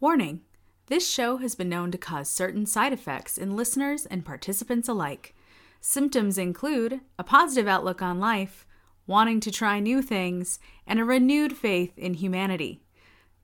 [0.00, 0.40] Warning
[0.88, 5.36] this show has been known to cause certain side effects in listeners and participants alike.
[5.80, 8.66] Symptoms include a positive outlook on life,
[9.06, 12.82] wanting to try new things, and a renewed faith in humanity.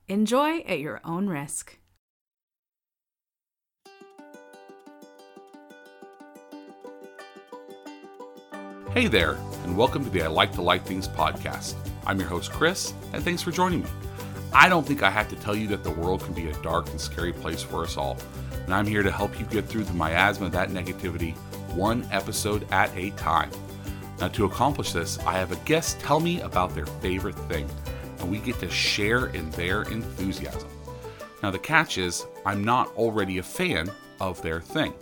[0.09, 1.79] Enjoy at your own risk.
[8.91, 11.75] Hey there, and welcome to the I Like to Like Things podcast.
[12.05, 13.89] I'm your host, Chris, and thanks for joining me.
[14.53, 16.89] I don't think I have to tell you that the world can be a dark
[16.89, 18.17] and scary place for us all,
[18.65, 21.35] and I'm here to help you get through the miasma of that negativity
[21.73, 23.49] one episode at a time.
[24.19, 27.69] Now, to accomplish this, I have a guest tell me about their favorite thing,
[28.19, 30.69] and we get to share in their enthusiasm.
[31.41, 33.89] Now, the catch is, I'm not already a fan
[34.19, 34.93] of their thing.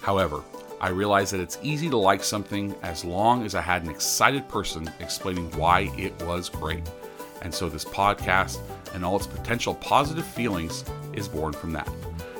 [0.00, 0.42] However,
[0.80, 4.46] I realize that it's easy to like something as long as I had an excited
[4.48, 6.82] person explaining why it was great.
[7.44, 8.58] And so this podcast
[8.94, 11.88] and all its potential positive feelings is born from that.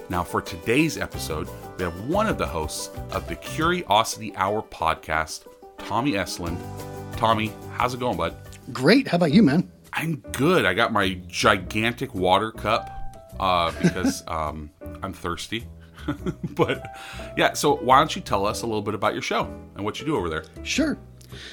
[0.08, 5.46] Now, for today's episode, we have one of the hosts of the Curiosity Hour podcast,
[5.78, 6.58] Tommy Estlund.
[7.16, 8.34] Tommy, how's it going, bud?
[8.72, 9.08] Great.
[9.08, 9.70] How about you, man?
[9.92, 10.64] I'm good.
[10.64, 12.90] I got my gigantic water cup
[13.38, 14.70] uh, because um,
[15.02, 15.66] I'm thirsty.
[16.50, 16.84] but
[17.36, 20.00] yeah, so why don't you tell us a little bit about your show and what
[20.00, 20.44] you do over there?
[20.62, 20.98] Sure.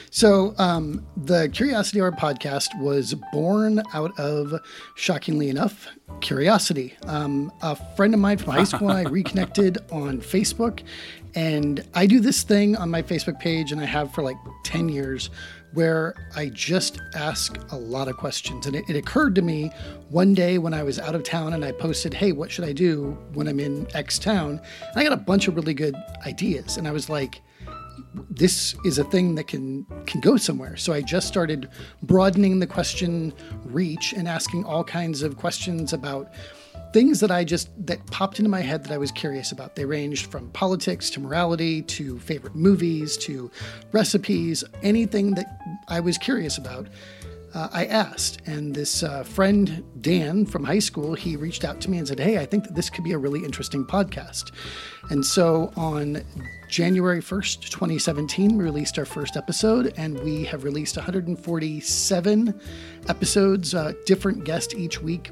[0.10, 4.60] So, um, the Curiosity Hour podcast was born out of,
[4.96, 5.88] shockingly enough,
[6.20, 6.96] curiosity.
[7.08, 10.82] Um, a friend of mine from high school and I reconnected on Facebook,
[11.36, 14.90] and I do this thing on my Facebook page, and I have for like 10
[14.90, 15.30] years,
[15.74, 18.66] where I just ask a lot of questions.
[18.66, 19.72] And it, it occurred to me
[20.09, 22.74] one day when I was out of town and I posted, Hey, what should I
[22.74, 24.59] do when I'm in X town?
[24.82, 26.78] And I got a bunch of really good ideas.
[26.78, 27.42] And I was like,
[28.14, 30.76] this is a thing that can can go somewhere.
[30.76, 31.70] So I just started
[32.04, 33.34] broadening the question
[33.66, 36.31] reach and asking all kinds of questions about
[36.94, 39.76] things that I just that popped into my head that I was curious about.
[39.76, 43.50] They ranged from politics to morality to favorite movies to
[43.91, 46.88] recipes, anything that I was curious about.
[47.53, 51.91] Uh, I asked, and this uh, friend Dan from high school, he reached out to
[51.91, 54.52] me and said, "Hey, I think that this could be a really interesting podcast."
[55.09, 56.24] And so on
[56.72, 62.62] January 1st, 2017, we released our first episode, and we have released 147
[63.09, 65.31] episodes, uh, different guests each week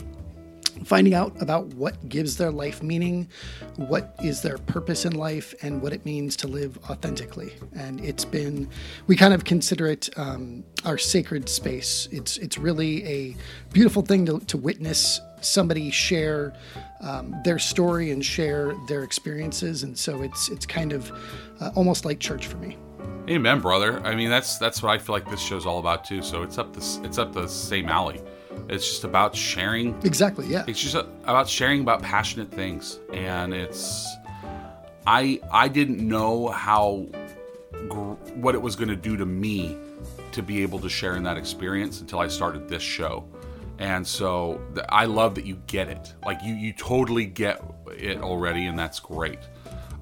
[0.83, 3.27] finding out about what gives their life meaning,
[3.75, 7.53] what is their purpose in life, and what it means to live authentically.
[7.73, 8.69] And it's been,
[9.07, 12.07] we kind of consider it um, our sacred space.
[12.11, 13.37] It's it's really a
[13.73, 16.53] beautiful thing to, to witness somebody share
[17.01, 21.11] um, their story and share their experiences, and so it's it's kind of
[21.59, 22.77] uh, almost like church for me.
[23.29, 24.05] Amen, brother.
[24.05, 26.21] I mean, that's that's what I feel like this show's all about too.
[26.21, 28.21] So it's up this it's up the same alley.
[28.67, 29.95] It's just about sharing.
[30.03, 30.47] Exactly.
[30.47, 30.65] Yeah.
[30.67, 34.07] It's just about sharing about passionate things, and it's.
[35.07, 37.07] I I didn't know how
[38.35, 39.77] what it was going to do to me
[40.31, 43.25] to be able to share in that experience until I started this show.
[43.79, 46.13] And so I love that you get it.
[46.25, 47.63] Like you you totally get
[47.97, 49.39] it already and that's great.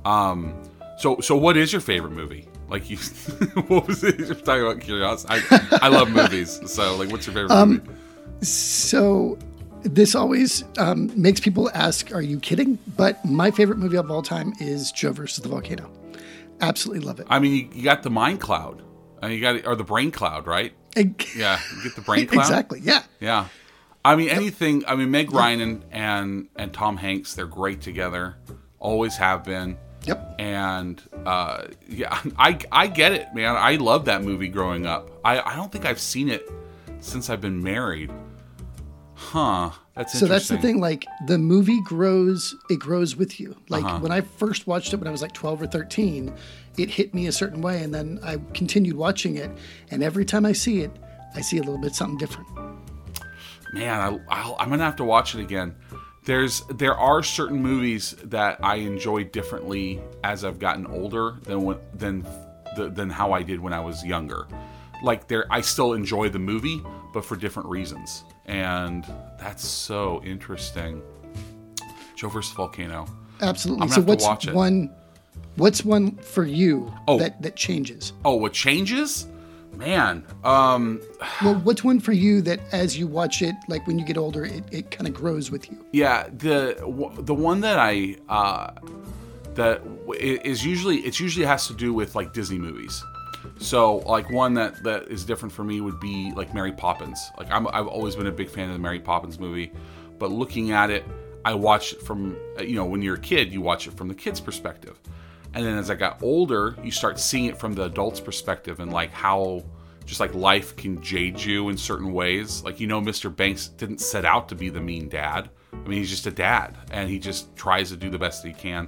[0.03, 0.61] Um
[0.97, 2.47] so so what is your favorite movie?
[2.69, 2.97] Like you
[3.67, 4.19] what was it?
[4.19, 5.45] You're talking about curiosity.
[5.49, 6.59] I I love movies.
[6.65, 8.45] So like what's your favorite um, movie?
[8.45, 9.37] So
[9.83, 14.21] this always um, makes people ask, "Are you kidding?" But my favorite movie of all
[14.21, 15.89] time is Joe versus the volcano.
[16.61, 17.27] Absolutely love it.
[17.29, 18.81] I mean, you, you got the mind cloud,
[19.21, 20.73] and you got or the brain cloud, right?
[20.95, 22.41] yeah, you get the brain cloud.
[22.41, 22.79] exactly.
[22.81, 23.03] Yeah.
[23.19, 23.47] Yeah.
[24.03, 24.83] I mean, anything.
[24.87, 28.35] I mean, Meg Ryan and, and and Tom Hanks, they're great together.
[28.79, 29.77] Always have been.
[30.03, 30.35] Yep.
[30.39, 33.55] And uh, yeah, I I get it, man.
[33.57, 35.09] I love that movie growing up.
[35.25, 36.49] I I don't think I've seen it
[36.99, 38.11] since I've been married.
[39.15, 39.71] Huh.
[39.95, 40.79] That's so that's the thing.
[40.79, 43.55] Like the movie grows, it grows with you.
[43.67, 43.99] Like uh-huh.
[43.99, 46.31] when I first watched it when I was like 12 or 13,
[46.77, 47.81] it hit me a certain way.
[47.81, 49.49] And then I continued watching it.
[49.89, 50.91] And every time I see it,
[51.33, 52.47] I see a little bit something different.
[53.73, 55.75] Man, I, am to have to watch it again.
[56.23, 61.77] There's there are certain movies that I enjoy differently as I've gotten older than when,
[61.93, 62.25] than
[62.77, 64.47] than how I did when I was younger.
[65.03, 66.81] Like there, I still enjoy the movie,
[67.13, 69.05] but for different reasons and
[69.37, 71.01] that's so interesting.
[72.15, 73.05] Joe versus Volcano.
[73.41, 73.87] Absolutely.
[73.89, 74.93] So what's one?
[75.57, 77.19] What's one for you oh.
[77.19, 78.13] that that changes?
[78.25, 79.27] Oh, what changes?
[79.77, 80.25] Man.
[80.43, 81.01] Um
[81.43, 84.43] Well, what's one for you that as you watch it, like when you get older,
[84.45, 85.77] it, it kind of grows with you?
[85.91, 86.75] Yeah, the
[87.19, 88.71] the one that I uh
[89.53, 89.81] that
[90.19, 93.03] is usually it's usually has to do with like Disney movies.
[93.59, 97.19] So like one that that is different for me would be like Mary Poppins.
[97.37, 99.71] Like I'm, I've always been a big fan of the Mary Poppins movie,
[100.19, 101.05] but looking at it,
[101.45, 104.15] I watched it from you know when you're a kid, you watch it from the
[104.15, 104.99] kid's perspective,
[105.57, 108.93] and then as I got older, you start seeing it from the adult's perspective and
[108.93, 109.63] like how
[110.05, 112.63] just like life can jade you in certain ways.
[112.63, 113.35] Like you know, Mr.
[113.35, 115.49] Banks didn't set out to be the mean dad.
[115.73, 118.49] I mean, he's just a dad, and he just tries to do the best that
[118.49, 118.87] he can.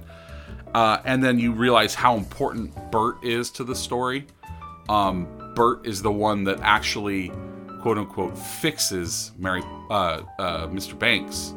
[0.72, 4.28] Uh, and then you realize how important Bert is to the story.
[4.88, 5.26] Um,
[5.56, 7.32] Bert is the one that actually,
[7.80, 10.96] quote unquote, fixes Mary, uh, uh, Mr.
[10.96, 11.52] Banks.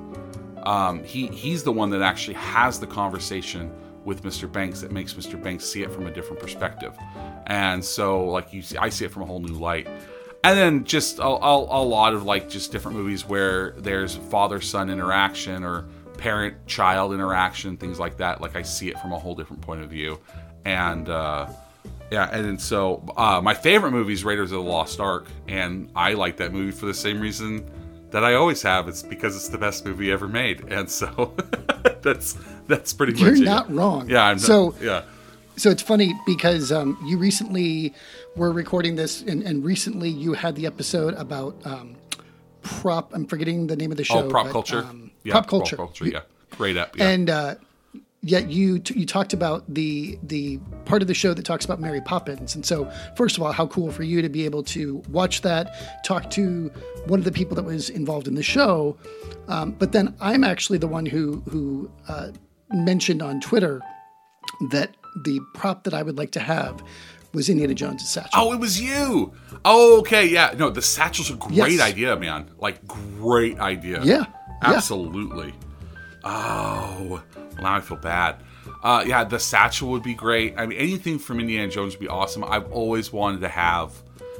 [0.63, 3.71] Um, he he's the one that actually has the conversation
[4.05, 4.51] with Mr.
[4.51, 5.41] Banks that makes Mr.
[5.41, 6.97] Banks see it from a different perspective.
[7.47, 9.87] And so, like you see, I see it from a whole new light.
[10.43, 14.59] And then just a, a, a lot of like just different movies where there's father
[14.59, 15.85] son interaction or
[16.17, 18.41] parent child interaction, things like that.
[18.41, 20.19] Like I see it from a whole different point of view.
[20.65, 21.47] And uh,
[22.11, 25.89] yeah, and then so uh, my favorite movie is Raiders of the Lost Ark, and
[25.95, 27.69] I like that movie for the same reason
[28.13, 28.87] that I always have.
[28.87, 31.33] It's because it's the best movie ever made, and so
[32.01, 32.37] that's
[32.67, 33.45] that's pretty You're much it.
[33.45, 34.09] not wrong.
[34.09, 35.01] Yeah, I'm so not, yeah.
[35.57, 37.93] So it's funny because um, you recently
[38.35, 41.95] were recording this, and, and recently you had the episode about um,
[42.61, 43.13] prop.
[43.13, 44.25] I'm forgetting the name of the show.
[44.25, 44.79] Oh, prop but, culture.
[44.79, 45.75] um, yeah, prop culture.
[45.75, 46.07] Prop culture.
[46.07, 46.21] Yeah,
[46.51, 46.95] great up.
[46.95, 47.09] Yeah.
[47.09, 47.55] And uh,
[48.23, 51.79] yet you t- you talked about the the part of the show that talks about
[51.79, 52.55] Mary Poppins.
[52.55, 56.03] And so, first of all, how cool for you to be able to watch that,
[56.03, 56.71] talk to
[57.07, 58.97] one of the people that was involved in the show.
[59.47, 62.29] Um, but then I'm actually the one who who uh,
[62.71, 63.81] mentioned on Twitter
[64.71, 66.81] that the prop that I would like to have
[67.33, 68.29] was Indiana Jones' satchel.
[68.35, 69.33] Oh, it was you.
[69.65, 70.53] Oh, okay, yeah.
[70.57, 71.81] No, the satchel's a great Yes.
[71.81, 72.49] idea, man.
[72.59, 74.01] Like great idea.
[74.03, 74.25] Yeah,
[74.61, 74.79] yeah.
[76.23, 77.23] Oh, well,
[77.61, 78.37] now I feel bad.
[78.81, 80.55] Uh, yeah, the satchel would be great.
[80.57, 82.43] I mean, anything from Indiana Jones would be awesome.
[82.43, 83.91] I've always wanted to have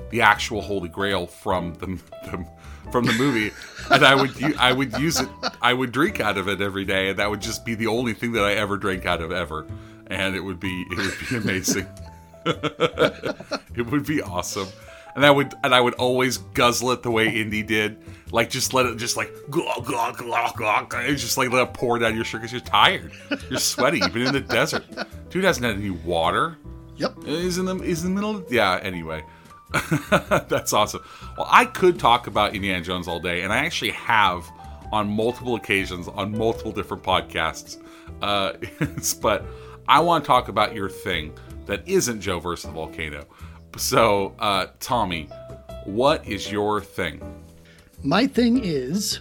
[0.10, 1.88] the actual Holy Grail from the,
[2.30, 2.46] the
[2.92, 3.52] from the movie,
[3.90, 5.30] and I would I would use it.
[5.62, 8.14] I would drink out of it every day, and that would just be the only
[8.14, 9.66] thing that I ever drank out of ever,
[10.08, 11.88] and it would be it would be amazing.
[12.46, 14.68] it would be awesome.
[15.16, 17.98] And I would and I would always guzzle it the way Indy did.
[18.32, 21.74] Like just let it just like glug, glug, glug, glug, and just like let it
[21.74, 23.12] pour down your shirt because you're tired.
[23.50, 24.00] You're sweaty.
[24.00, 24.84] You've been in the desert.
[25.30, 26.58] Dude hasn't had any water.
[26.96, 27.24] Yep.
[27.26, 29.24] He's in the he's in the middle of yeah, anyway.
[30.10, 31.04] That's awesome.
[31.38, 34.50] Well, I could talk about Indiana Jones all day, and I actually have
[34.92, 37.78] on multiple occasions on multiple different podcasts.
[38.22, 38.54] Uh,
[39.22, 39.46] but
[39.88, 41.34] I want to talk about your thing
[41.66, 43.26] that isn't Joe versus the volcano.
[43.78, 45.30] So, uh, Tommy,
[45.86, 47.22] what is your thing?
[48.04, 49.20] My thing is.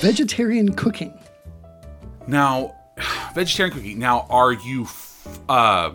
[0.00, 1.12] Vegetarian cooking.
[2.26, 2.74] Now,
[3.34, 3.98] vegetarian cooking.
[3.98, 4.82] Now, are you?
[4.82, 5.12] f-
[5.48, 5.90] Uh,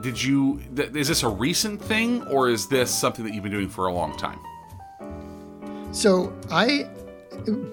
[0.00, 0.60] did you?
[0.76, 3.86] Th- is this a recent thing, or is this something that you've been doing for
[3.86, 4.38] a long time?
[5.92, 6.88] So I,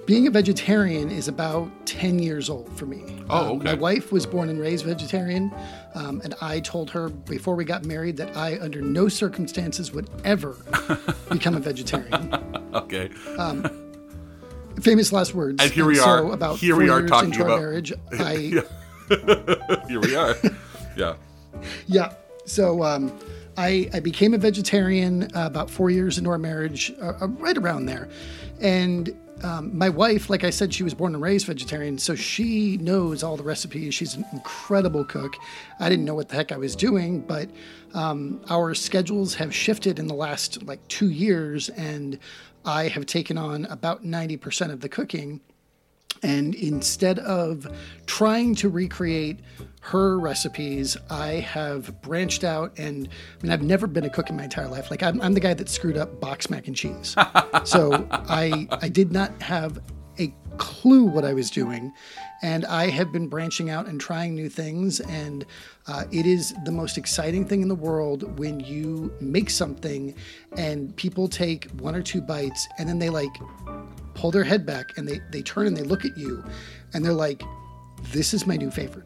[0.05, 3.03] being a vegetarian is about ten years old for me.
[3.29, 5.51] Oh, Um, my wife was born and raised vegetarian,
[5.95, 10.09] um, and I told her before we got married that I, under no circumstances, would
[10.23, 10.55] ever
[11.29, 12.33] become a vegetarian.
[12.73, 13.09] Okay.
[14.81, 15.61] Famous last words.
[15.61, 16.31] And here we so are.
[16.33, 17.93] About Here we are talking into about- our marriage.
[18.13, 18.63] I
[19.87, 20.35] Here we are.
[20.95, 21.15] Yeah.
[21.87, 22.13] Yeah.
[22.45, 23.11] So um,
[23.57, 27.57] I, I became a vegetarian uh, about four years into our marriage, uh, uh, right
[27.57, 28.07] around there.
[28.61, 29.13] And
[29.43, 33.23] um, my wife, like I said, she was born and raised vegetarian, so she knows
[33.23, 33.93] all the recipes.
[33.93, 35.35] She's an incredible cook.
[35.79, 37.49] I didn't know what the heck I was doing, but
[37.93, 42.19] um, our schedules have shifted in the last like two years, and
[42.65, 45.41] I have taken on about 90% of the cooking.
[46.23, 47.67] And instead of
[48.05, 49.39] trying to recreate
[49.81, 52.77] her recipes, I have branched out.
[52.77, 54.91] And I mean, I've never been a cook in my entire life.
[54.91, 57.15] Like, I'm, I'm the guy that screwed up box mac and cheese.
[57.63, 59.79] so I, I did not have
[60.19, 61.91] a clue what I was doing.
[62.43, 64.99] And I have been branching out and trying new things.
[64.99, 65.45] And
[65.87, 70.13] uh, it is the most exciting thing in the world when you make something
[70.57, 73.31] and people take one or two bites and then they like
[74.13, 76.43] pull their head back and they, they turn and they look at you
[76.93, 77.43] and they're like,
[78.11, 79.05] this is my new favorite.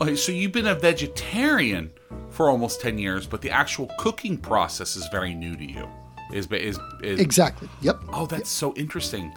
[0.00, 1.90] Okay, so you've been a vegetarian
[2.30, 5.88] for almost 10 years, but the actual cooking process is very new to you.
[6.32, 7.68] Is is, is Exactly.
[7.82, 8.00] Yep.
[8.12, 9.32] Oh, that's so interesting.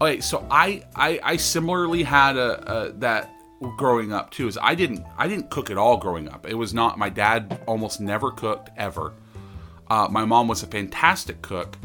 [0.00, 3.30] Okay, so I I, I similarly had a, a that
[3.76, 4.48] growing up too.
[4.48, 6.46] Is I didn't I didn't cook at all growing up.
[6.46, 9.12] It was not my dad almost never cooked ever.
[9.88, 11.76] Uh, my mom was a fantastic cook,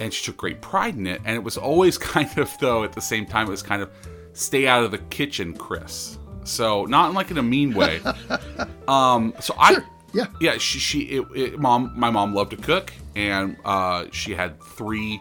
[0.00, 1.20] and she took great pride in it.
[1.24, 3.90] And it was always kind of though at the same time it was kind of
[4.32, 6.18] stay out of the kitchen, Chris.
[6.44, 8.00] So not in like in a mean way.
[8.88, 9.78] um, so I
[10.12, 10.26] Yeah.
[10.40, 14.60] Yeah, she, she it, it, mom, my mom loved to cook, and uh, she had
[14.62, 15.20] three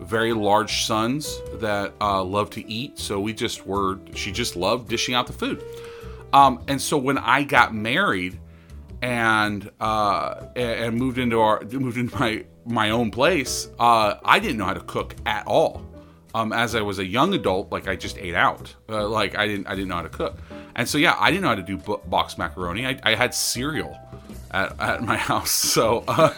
[0.00, 2.98] very large sons that uh, loved to eat.
[2.98, 5.64] So we just were, she just loved dishing out the food.
[6.32, 8.38] Um, and so when I got married
[9.00, 14.58] and uh, and moved into our moved into my my own place, uh, I didn't
[14.58, 15.84] know how to cook at all.
[16.34, 18.74] Um, as I was a young adult, like I just ate out.
[18.88, 20.36] Uh, like I didn't I didn't know how to cook,
[20.74, 22.86] and so yeah, I didn't know how to do box macaroni.
[22.86, 23.98] I, I had cereal
[24.50, 26.32] at, at my house, so uh,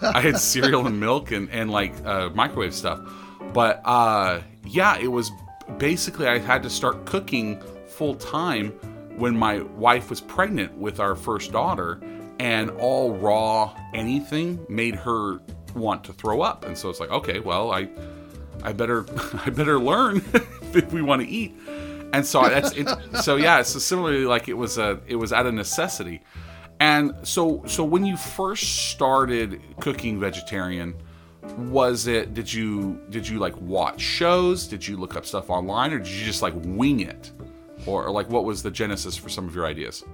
[0.02, 3.00] I had cereal and milk and and like uh, microwave stuff.
[3.52, 5.30] But uh, yeah, it was
[5.76, 8.70] basically I had to start cooking full time
[9.16, 12.00] when my wife was pregnant with our first daughter,
[12.38, 15.40] and all raw anything made her
[15.74, 16.64] want to throw up.
[16.64, 17.88] And so it's like, okay, well, I
[18.62, 19.06] I better
[19.44, 20.24] I better learn
[20.72, 21.54] if we want to eat.
[22.12, 22.88] And so that's it,
[23.22, 23.62] so yeah.
[23.62, 26.22] So similarly, like it was a it was out of necessity.
[26.80, 30.94] And so so when you first started cooking vegetarian,
[31.58, 34.68] was it did you did you like watch shows?
[34.68, 37.32] Did you look up stuff online, or did you just like wing it?
[37.86, 40.04] or, or like what was the genesis for some of your ideas?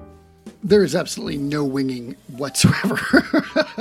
[0.63, 3.01] There is absolutely no winging whatsoever.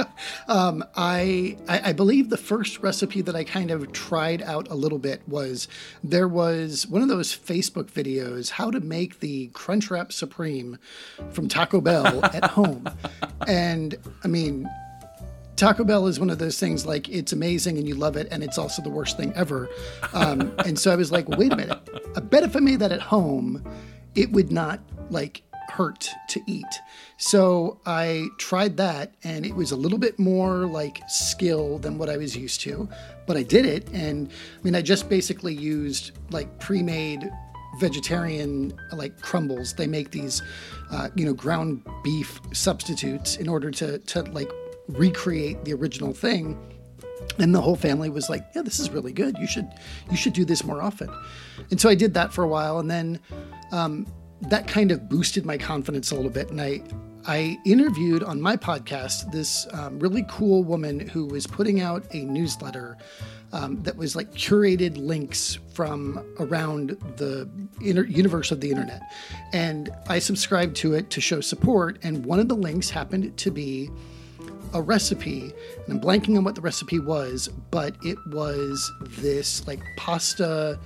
[0.50, 4.75] um, I, I, I believe the first recipe that I kind of tried out a
[4.75, 5.68] little bit was
[6.03, 10.79] there was one of those Facebook videos how to make the Crunchwrap Supreme
[11.32, 12.89] from Taco Bell at home,
[13.48, 14.70] and I mean
[15.56, 18.44] Taco Bell is one of those things like it's amazing and you love it, and
[18.44, 19.70] it's also the worst thing ever.
[20.13, 21.77] Um, and so I was like, wait a minute.
[22.15, 23.63] I bet if I made that at home,
[24.15, 24.79] it would not
[25.10, 25.44] like
[25.79, 26.81] hurt to eat.
[27.15, 32.09] So I tried that, and it was a little bit more like skill than what
[32.09, 32.89] I was used to,
[33.25, 33.88] but I did it.
[33.93, 37.31] And I mean, I just basically used like pre made
[37.79, 39.74] vegetarian like crumbles.
[39.74, 40.41] They make these,
[40.91, 44.51] uh, you know, ground beef substitutes in order to to like
[44.89, 46.57] recreate the original thing
[47.38, 49.69] and the whole family was like yeah this is really good you should
[50.09, 51.07] you should do this more often
[51.69, 53.19] and so i did that for a while and then
[53.71, 54.07] um,
[54.41, 56.50] that kind of boosted my confidence a little bit.
[56.50, 56.81] And i
[57.25, 62.24] i interviewed on my podcast this um, really cool woman who was putting out a
[62.24, 62.98] newsletter
[63.51, 67.50] um, that was like curated links from around the
[67.81, 69.01] inter- universe of the internet.
[69.51, 73.51] And i subscribed to it to show support and one of the links happened to
[73.51, 73.89] be
[74.74, 75.51] a recipe,
[75.86, 80.79] and I'm blanking on what the recipe was, but it was this like pasta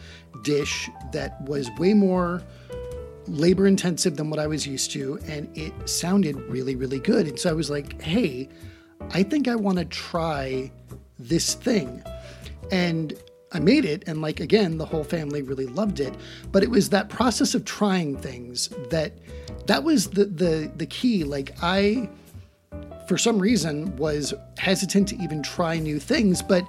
[0.44, 2.42] dish that was way more
[3.28, 7.28] labor intensive than what I was used to, and it sounded really, really good.
[7.28, 8.50] And so I was like, hey,
[9.12, 10.72] I think I want to try
[11.20, 12.04] this thing.
[12.72, 13.14] And
[13.52, 16.16] I made it, and like again, the whole family really loved it.
[16.52, 19.14] But it was that process of trying things that
[19.68, 21.24] that was the the the key.
[21.24, 22.10] Like I
[23.08, 26.42] for some reason, was hesitant to even try new things.
[26.42, 26.66] But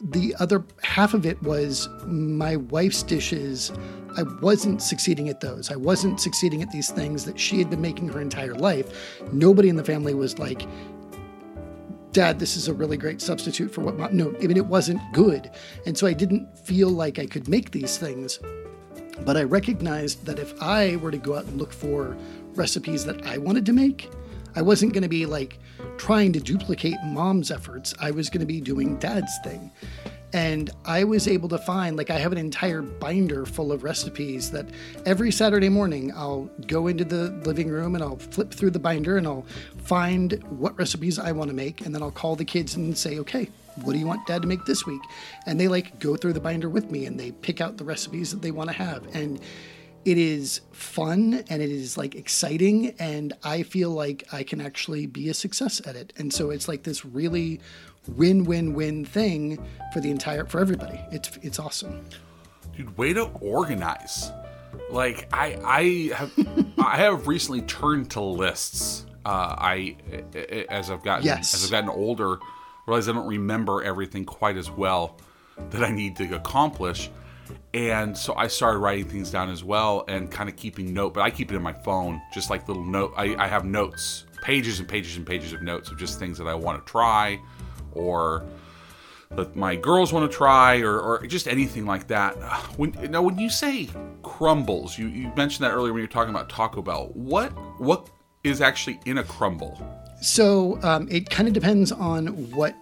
[0.00, 3.72] the other half of it was my wife's dishes.
[4.16, 5.70] I wasn't succeeding at those.
[5.70, 9.20] I wasn't succeeding at these things that she had been making her entire life.
[9.32, 10.66] Nobody in the family was like,
[12.12, 14.16] Dad, this is a really great substitute for what mom.
[14.16, 15.50] No, I mean, it wasn't good.
[15.84, 18.38] And so I didn't feel like I could make these things.
[19.20, 22.16] But I recognized that if I were to go out and look for
[22.54, 24.10] recipes that I wanted to make,
[24.56, 25.58] I wasn't going to be like
[25.98, 27.94] trying to duplicate mom's efforts.
[28.00, 29.70] I was going to be doing dad's thing.
[30.32, 34.50] And I was able to find, like, I have an entire binder full of recipes
[34.50, 34.66] that
[35.06, 39.16] every Saturday morning I'll go into the living room and I'll flip through the binder
[39.16, 39.46] and I'll
[39.78, 41.86] find what recipes I want to make.
[41.86, 43.48] And then I'll call the kids and say, okay,
[43.82, 45.02] what do you want dad to make this week?
[45.46, 48.30] And they like go through the binder with me and they pick out the recipes
[48.32, 49.06] that they want to have.
[49.14, 49.40] And
[50.06, 55.04] it is fun and it is like exciting and i feel like i can actually
[55.06, 56.12] be a success at it.
[56.16, 57.60] And so it's like this really
[58.08, 59.58] win-win-win thing
[59.92, 61.00] for the entire for everybody.
[61.10, 62.04] It's it's awesome.
[62.76, 64.30] Dude way to organize.
[64.90, 66.32] Like i i have
[66.78, 69.96] i have recently turned to lists uh i
[70.68, 71.54] as i've gotten yes.
[71.54, 72.38] as i've gotten older
[72.86, 75.18] realize i don't remember everything quite as well
[75.70, 77.10] that i need to accomplish
[77.74, 81.20] and so I started writing things down as well and kind of keeping note, but
[81.22, 83.12] I keep it in my phone, just like little note.
[83.16, 86.46] I, I have notes, pages and pages and pages of notes of just things that
[86.46, 87.40] I want to try
[87.92, 88.44] or
[89.32, 92.34] that my girls want to try or, or just anything like that.
[92.76, 93.88] When now when you say
[94.22, 97.10] crumbles, you, you mentioned that earlier when you were talking about Taco Bell.
[97.14, 97.50] What
[97.80, 98.08] what
[98.44, 99.80] is actually in a crumble?
[100.20, 102.74] So um, it kind of depends on what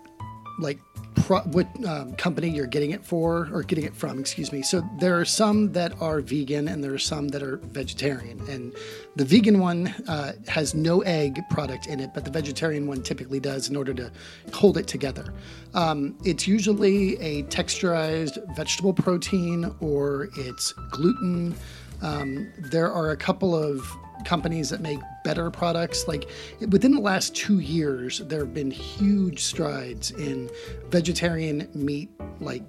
[0.58, 0.78] like
[1.14, 4.18] pro- what um, company you're getting it for or getting it from.
[4.18, 4.62] Excuse me.
[4.62, 8.40] So there are some that are vegan and there are some that are vegetarian.
[8.48, 8.74] And
[9.16, 13.40] the vegan one uh, has no egg product in it, but the vegetarian one typically
[13.40, 14.10] does in order to
[14.52, 15.32] hold it together.
[15.74, 21.54] Um, it's usually a texturized vegetable protein or it's gluten.
[22.02, 23.86] Um, there are a couple of
[24.24, 26.08] companies that make better products.
[26.08, 26.28] Like
[26.68, 30.50] within the last two years, there have been huge strides in
[30.90, 32.62] vegetarian meat like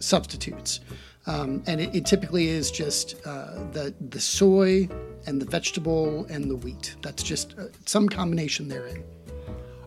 [0.00, 0.80] substitutes.
[1.26, 4.88] Um, and it, it, typically is just uh, the the soy
[5.26, 6.96] and the vegetable and the wheat.
[7.00, 9.02] That's just uh, some combination therein.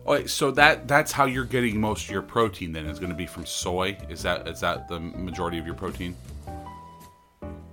[0.04, 2.72] Oh, so that that's how you're getting most of your protein.
[2.72, 3.96] Then is going to be from soy.
[4.08, 6.16] Is that is that the majority of your protein?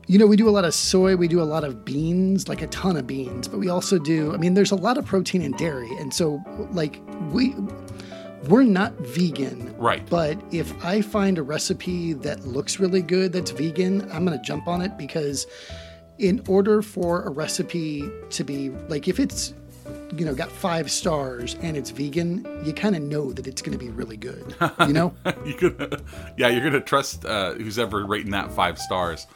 [0.08, 2.62] You know, we do a lot of soy, we do a lot of beans, like
[2.62, 5.42] a ton of beans, but we also do, I mean, there's a lot of protein
[5.42, 5.90] in dairy.
[5.98, 7.56] And so, like, we.
[8.48, 9.76] We're not vegan.
[9.76, 10.08] Right.
[10.08, 14.46] But if I find a recipe that looks really good that's vegan, I'm going to
[14.46, 15.48] jump on it because
[16.20, 19.54] in order for a recipe to be like if it's
[20.16, 23.78] you know got five stars and it's vegan you kind of know that it's going
[23.78, 24.56] to be really good
[24.88, 25.14] you know
[25.46, 26.00] you're gonna
[26.38, 29.28] yeah you're gonna trust uh, who's ever rating that five stars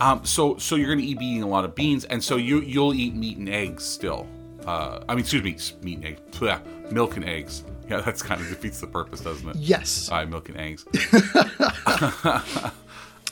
[0.00, 2.94] um, so so you're gonna be eating a lot of beans, and so you you'll
[2.94, 4.26] eat meat and eggs still.
[4.66, 7.64] Uh, I mean, excuse me, meat and eggs, yeah, milk and eggs.
[7.88, 9.56] Yeah, that's kind of defeats the purpose, doesn't it?
[9.56, 10.08] Yes.
[10.10, 10.86] Uh, milk and eggs.
[11.34, 12.40] uh,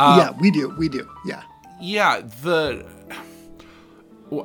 [0.01, 0.75] yeah, we do.
[0.77, 1.09] We do.
[1.25, 1.43] Yeah.
[1.81, 2.21] Yeah.
[2.43, 2.85] The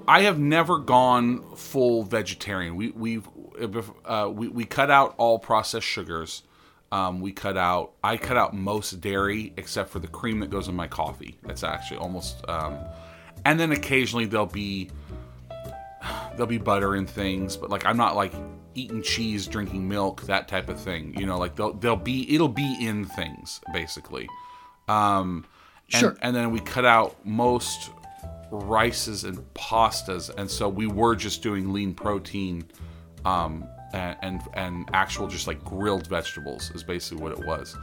[0.07, 2.75] I have never gone full vegetarian.
[2.75, 3.27] We we've
[4.05, 6.43] uh, we we cut out all processed sugars.
[6.95, 7.91] Um, we cut out.
[8.01, 11.37] I cut out most dairy except for the cream that goes in my coffee.
[11.43, 12.47] That's actually almost.
[12.47, 12.77] Um,
[13.43, 14.89] and then occasionally there'll be
[16.31, 18.33] there'll be butter and things, but like I'm not like
[18.75, 21.13] eating cheese, drinking milk, that type of thing.
[21.19, 24.29] You know, like they'll they'll be it'll be in things basically.
[24.87, 25.45] Um,
[25.91, 26.17] and, sure.
[26.21, 27.91] And then we cut out most
[28.51, 32.63] rices and pastas, and so we were just doing lean protein
[33.25, 37.75] um, and, and, and actual just like grilled vegetables is basically what it was.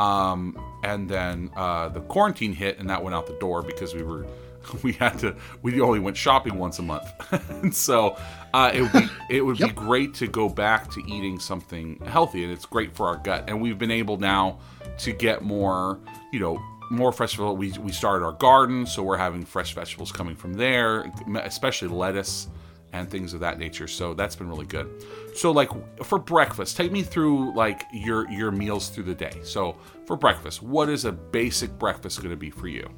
[0.00, 4.02] Um, and then uh, the quarantine hit, and that went out the door because we
[4.02, 4.26] were
[4.82, 7.08] we had to we only went shopping once a month,
[7.50, 8.16] and so
[8.52, 9.70] uh, it would be it would yep.
[9.70, 13.44] be great to go back to eating something healthy, and it's great for our gut.
[13.48, 14.58] And we've been able now
[14.98, 16.00] to get more,
[16.32, 17.58] you know, more fresh vegetables.
[17.58, 21.12] We we started our garden, so we're having fresh vegetables coming from there,
[21.44, 22.48] especially lettuce
[22.92, 23.88] and things of that nature.
[23.88, 24.88] So that's been really good.
[25.34, 25.70] So like
[26.04, 29.40] for breakfast, take me through like your your meals through the day.
[29.44, 29.76] So
[30.06, 32.88] for breakfast, what is a basic breakfast going to be for you?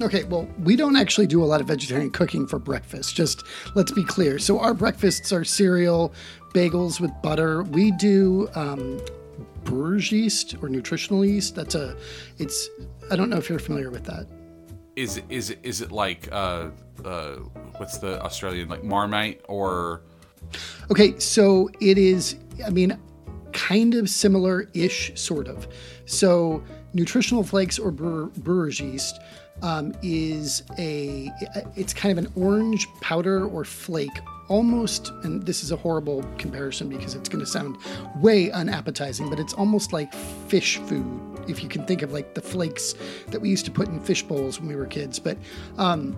[0.00, 3.14] Okay, well, we don't actually do a lot of vegetarian cooking for breakfast.
[3.14, 4.38] Just let's be clear.
[4.38, 6.12] So our breakfasts are cereal,
[6.52, 7.62] bagels with butter.
[7.62, 9.00] We do um,
[9.62, 11.54] brewer's yeast or nutritional yeast.
[11.54, 11.96] That's a,
[12.38, 12.68] it's.
[13.10, 14.26] I don't know if you're familiar with that.
[14.96, 16.70] Is is is it like uh,
[17.04, 17.34] uh,
[17.78, 20.02] what's the Australian like Marmite or?
[20.90, 22.36] Okay, so it is.
[22.64, 22.96] I mean,
[23.52, 25.66] kind of similar-ish, sort of.
[26.06, 26.62] So
[26.94, 29.20] nutritional flakes or brewer, brewer's yeast
[29.62, 31.30] um, is a.
[31.76, 36.88] It's kind of an orange powder or flake almost, and this is a horrible comparison
[36.88, 37.76] because it's going to sound
[38.16, 40.12] way unappetizing, but it's almost like
[40.48, 41.20] fish food.
[41.48, 42.94] If you can think of like the flakes
[43.28, 45.36] that we used to put in fish bowls when we were kids, but
[45.78, 46.16] um,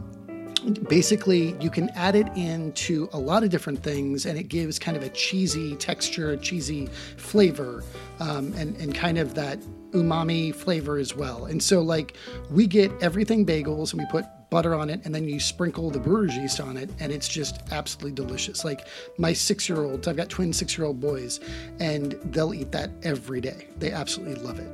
[0.88, 4.96] basically you can add it into a lot of different things and it gives kind
[4.96, 6.86] of a cheesy texture a cheesy
[7.16, 7.84] flavor
[8.20, 9.58] um, and, and kind of that
[9.92, 12.16] umami flavor as well and so like
[12.50, 15.98] we get everything bagels and we put butter on it and then you sprinkle the
[15.98, 18.86] brewer's yeast on it and it's just absolutely delicious like
[19.18, 21.40] my six year olds i've got twin six year old boys
[21.80, 24.70] and they'll eat that every day they absolutely love it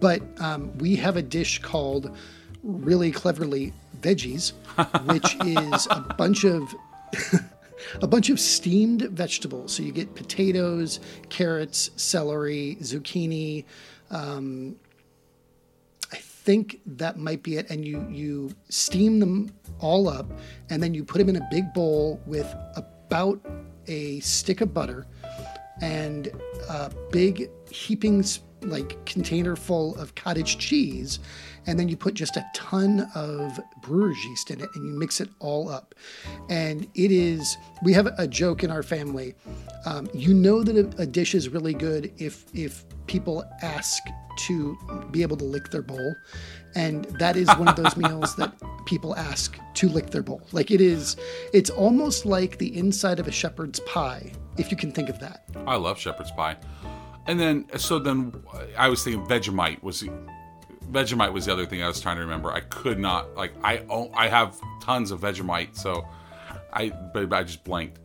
[0.00, 2.16] but um, we have a dish called
[2.62, 4.52] really cleverly veggies,
[5.12, 6.74] which is a bunch of
[8.02, 9.72] a bunch of steamed vegetables.
[9.72, 13.64] So you get potatoes, carrots, celery, zucchini.
[14.10, 14.76] Um,
[16.12, 17.70] I think that might be it.
[17.70, 20.26] And you you steam them all up,
[20.68, 23.40] and then you put them in a big bowl with about
[23.86, 25.06] a stick of butter
[25.80, 26.28] and
[26.68, 28.24] a big heaping
[28.62, 31.18] like container full of cottage cheese.
[31.66, 35.20] And then you put just a ton of brewer's yeast in it and you mix
[35.20, 35.94] it all up.
[36.48, 39.34] And it is we have a joke in our family.
[39.86, 44.02] Um, you know that a, a dish is really good if if people ask
[44.38, 44.78] to
[45.10, 46.14] be able to lick their bowl
[46.76, 48.54] and that is one of those meals that
[48.86, 51.16] people ask to lick their bowl like it is
[51.52, 55.42] it's almost like the inside of a shepherd's pie if you can think of that
[55.66, 56.56] i love shepherd's pie
[57.26, 58.32] And then, so then
[58.76, 60.02] I was thinking Vegemite was
[60.90, 62.50] Vegemite was the other thing I was trying to remember.
[62.50, 66.04] I could not like I own, I have tons of Vegemite, so
[66.72, 68.00] I but I just blanked.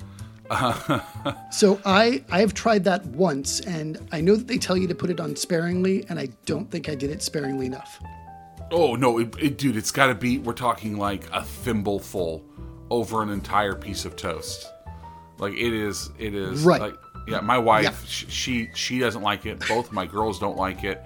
[1.51, 4.95] so I I have tried that once, and I know that they tell you to
[4.95, 8.01] put it on sparingly, and I don't think I did it sparingly enough.
[8.71, 10.37] Oh no, it, it, dude, it's got to be.
[10.39, 12.43] We're talking like a thimbleful
[12.89, 14.71] over an entire piece of toast.
[15.37, 16.63] Like it is, it is.
[16.63, 16.81] Right.
[16.81, 16.95] Like
[17.27, 17.91] yeah, my wife, Yeah.
[18.07, 19.67] sh- she she doesn't like it.
[19.67, 21.03] Both my girls don't like it.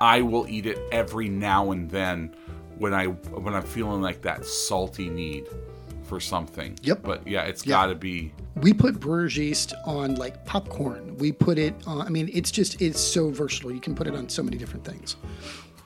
[0.00, 2.34] I will eat it every now and then
[2.78, 5.46] when I when I'm feeling like that salty need
[6.12, 6.78] for something.
[6.82, 7.02] Yep.
[7.02, 7.72] But yeah, it's Yep.
[7.72, 8.34] got to be.
[8.56, 11.16] We put brewer's yeast on like popcorn.
[11.16, 12.02] We put it on.
[12.06, 13.72] I mean, it's just it's so versatile.
[13.72, 15.16] You can put it on so many different things.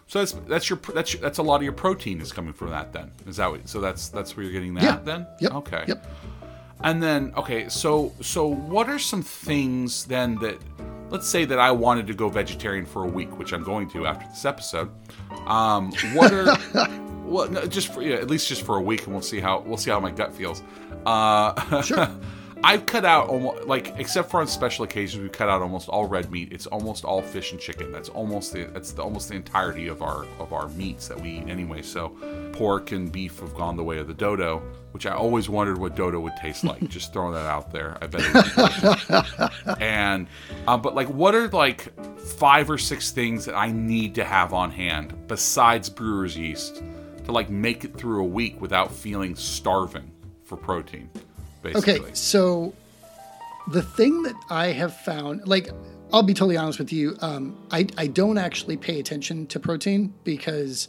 [0.09, 2.71] So that's that's your that's your, that's a lot of your protein is coming from
[2.71, 2.93] that.
[2.93, 3.81] Then is that what, so?
[3.81, 4.83] That's that's where you're getting that.
[4.83, 4.99] Yeah.
[5.05, 5.27] Then.
[5.41, 5.53] Yep.
[5.55, 5.85] Okay.
[5.87, 6.07] Yep.
[6.83, 10.59] And then, okay, so so what are some things then that,
[11.09, 14.07] let's say that I wanted to go vegetarian for a week, which I'm going to
[14.07, 14.91] after this episode.
[15.47, 16.45] Um, what are,
[17.27, 19.61] well, no, just for yeah, at least just for a week, and we'll see how
[19.61, 20.62] we'll see how my gut feels.
[21.05, 22.09] Uh, Sure.
[22.65, 26.07] I've cut out almost like except for on special occasions, we cut out almost all
[26.07, 26.53] red meat.
[26.53, 27.93] It's almost all fish and chicken.
[27.93, 31.39] That's almost the that's the, almost the entirety of our of our meats that we
[31.39, 31.83] eat anyway.
[31.83, 32.17] So
[32.53, 34.62] pork and beef have gone the way of the dodo,
[34.93, 36.89] which I always wondered what dodo would taste like.
[36.89, 37.99] Just throwing that out there.
[38.01, 38.23] I bet.
[38.23, 39.77] It would be delicious.
[39.81, 40.27] and
[40.67, 44.55] um, but like, what are like five or six things that I need to have
[44.55, 46.83] on hand besides brewer's yeast
[47.27, 50.11] to like make it through a week without feeling starving
[50.45, 51.11] for protein?
[51.62, 52.01] Basically.
[52.01, 52.73] Okay, so
[53.69, 55.71] the thing that I have found, like,
[56.12, 60.15] I'll be totally honest with you, um, I, I don't actually pay attention to protein
[60.23, 60.89] because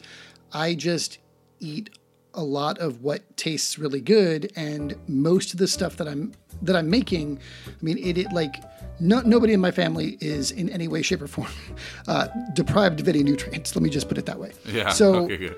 [0.54, 1.18] I just
[1.60, 1.90] eat
[2.36, 6.76] a lot of what tastes really good, and most of the stuff that I'm that
[6.76, 8.64] I'm making, I mean, it, it like
[9.00, 11.48] no, nobody in my family is in any way, shape, or form
[12.08, 13.76] uh, deprived of any nutrients.
[13.76, 14.54] Let me just put it that way.
[14.66, 14.90] Yeah.
[14.90, 15.56] So okay, good.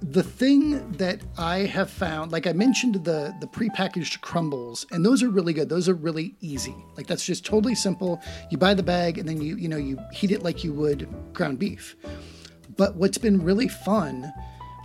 [0.00, 5.22] the thing that I have found, like I mentioned, the the prepackaged crumbles, and those
[5.22, 5.68] are really good.
[5.68, 6.74] Those are really easy.
[6.96, 8.20] Like that's just totally simple.
[8.50, 11.08] You buy the bag, and then you you know you heat it like you would
[11.32, 11.96] ground beef.
[12.76, 14.32] But what's been really fun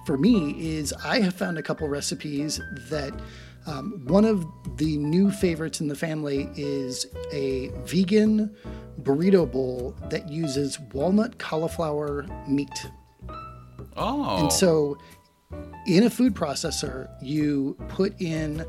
[0.06, 3.14] for me is I have found a couple recipes that.
[3.68, 4.46] Um, one of
[4.78, 8.56] the new favorites in the family is a vegan
[9.02, 12.88] burrito bowl that uses walnut cauliflower meat.
[13.98, 14.38] Oh.
[14.38, 14.98] And so
[15.86, 18.66] in a food processor, you put in,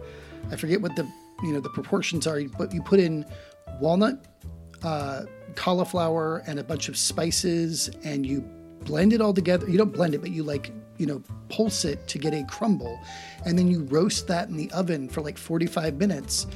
[0.50, 1.08] I forget what the,
[1.42, 3.24] you know, the proportions are, but you put in
[3.80, 4.26] walnut,
[4.82, 8.40] uh, cauliflower and a bunch of spices and you
[8.84, 9.68] blend it all together.
[9.68, 13.00] You don't blend it, but you like, you know, pulse it to get a crumble.
[13.46, 16.46] And then you roast that in the oven for like 45 minutes.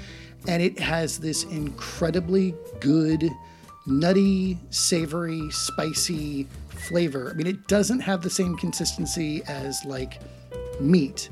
[0.49, 3.31] And it has this incredibly good,
[3.87, 7.31] nutty, savory, spicy flavor.
[7.31, 10.21] I mean, it doesn't have the same consistency as like
[10.81, 11.31] meat,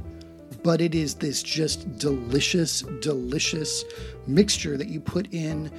[0.62, 3.84] but it is this just delicious, delicious
[4.26, 5.70] mixture that you put in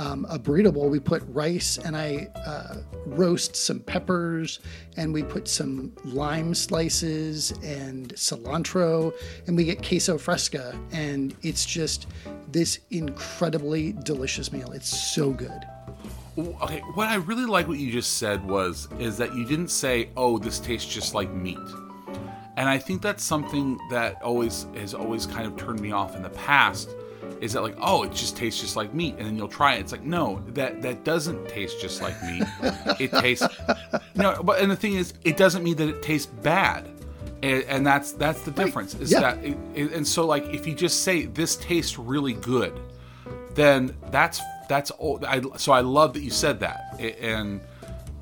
[0.00, 0.88] um, a burrito bowl.
[0.88, 4.60] We put rice and I uh, roast some peppers
[4.96, 9.12] and we put some lime slices and cilantro
[9.46, 10.74] and we get queso fresca.
[10.90, 12.06] And it's just
[12.48, 14.72] this incredibly delicious meal.
[14.72, 15.66] It's so good.
[16.38, 20.08] Okay, what I really like what you just said was is that you didn't say,
[20.16, 21.58] "Oh, this tastes just like meat,"
[22.56, 26.22] and I think that's something that always has always kind of turned me off in
[26.22, 26.88] the past.
[27.40, 29.80] Is that like, oh, it just tastes just like meat, and then you'll try it.
[29.80, 32.42] It's like, no, that that doesn't taste just like meat.
[33.00, 33.46] it tastes
[34.14, 36.86] no, but and the thing is, it doesn't mean that it tastes bad,
[37.42, 38.94] and, and that's that's the difference.
[38.94, 39.20] Is Yeah.
[39.20, 42.78] that it, it- and so like if you just say this tastes really good,
[43.54, 45.18] then that's that's all.
[45.26, 47.60] I, so I love that you said that, and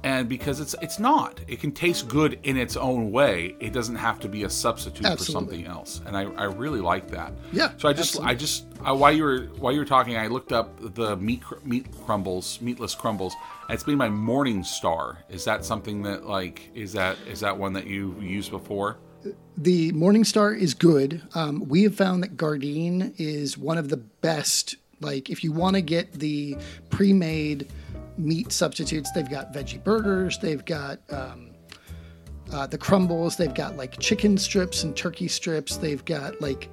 [0.04, 1.40] and because it's it's not.
[1.48, 3.56] It can taste good in its own way.
[3.61, 7.11] It doesn't have to be a substitute for something else, and I, I really like
[7.11, 7.32] that.
[7.52, 10.28] Yeah, So I just I just I, while you were while you were talking, I
[10.28, 13.34] looked up the meat cr- meat crumbles, meatless crumbles,
[13.68, 15.18] and it's been my MorningStar.
[15.28, 18.98] Is that something that like is that is that one that you used before?
[19.56, 21.22] The MorningStar is good.
[21.34, 24.76] Um, we have found that Gardein is one of the best.
[25.00, 26.56] Like, if you want to get the
[26.90, 27.68] pre made
[28.18, 31.50] meat substitutes, they've got veggie burgers, they've got um,
[32.52, 36.68] uh, the crumbles, they've got like chicken strips and turkey strips, they've got like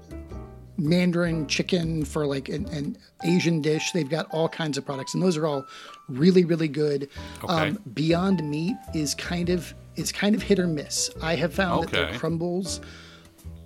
[0.78, 3.92] Mandarin chicken for like an, an Asian dish.
[3.92, 5.66] They've got all kinds of products, and those are all
[6.10, 7.10] really, really good.
[7.44, 7.70] Okay.
[7.70, 11.10] Um, Beyond Meat is kind of it's kind of hit or miss.
[11.22, 12.82] I have found that their crumbles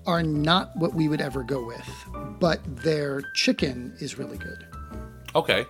[0.05, 1.89] are not what we would ever go with,
[2.39, 4.65] but their chicken is really good.
[5.35, 5.65] Okay.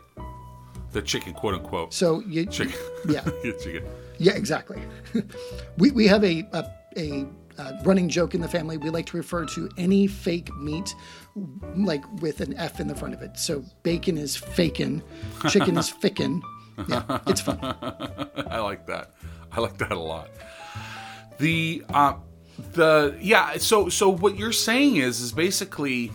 [0.91, 1.93] The chicken, quote unquote.
[1.93, 2.75] So you, chicken.
[3.07, 3.83] yeah, chicken.
[4.17, 4.81] Yeah, exactly.
[5.77, 6.65] we we have a a,
[6.97, 8.77] a uh, running joke in the family.
[8.77, 10.95] We like to refer to any fake meat
[11.75, 13.37] like with an F in the front of it.
[13.37, 15.03] So bacon is fakin,
[15.49, 16.41] chicken is fickin.
[16.87, 17.59] Yeah, it's fun.
[17.61, 19.13] I like that.
[19.51, 20.29] I like that a lot.
[21.39, 22.13] The uh,
[22.73, 23.57] the yeah.
[23.57, 26.11] So so what you're saying is is basically